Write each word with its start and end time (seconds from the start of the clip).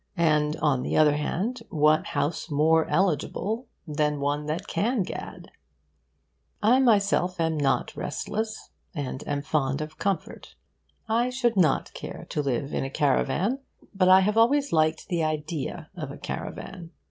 And, 0.17 0.55
on 0.55 0.81
the 0.81 0.97
other 0.97 1.15
hand, 1.15 1.61
what 1.69 2.07
house 2.07 2.49
more 2.49 2.87
eligible 2.87 3.67
than 3.87 4.19
one 4.19 4.47
that 4.47 4.65
can 4.67 5.03
gad? 5.03 5.51
I 6.59 6.79
myself 6.79 7.39
am 7.39 7.55
not 7.55 7.95
restless, 7.95 8.71
and 8.95 9.23
am 9.27 9.43
fond 9.43 9.79
of 9.79 9.99
comfort: 9.99 10.55
I 11.07 11.29
should 11.29 11.55
not 11.55 11.93
care 11.93 12.25
to 12.29 12.41
live 12.41 12.73
in 12.73 12.83
a 12.83 12.89
caravan. 12.89 13.59
But 13.93 14.09
I 14.09 14.21
have 14.21 14.37
always 14.37 14.73
liked 14.73 15.07
the 15.07 15.23
idea 15.23 15.91
of 15.95 16.09
a 16.09 16.17
caravan. 16.17 16.89